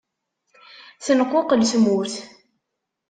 [1.05, 2.13] Tenquqel tmurt.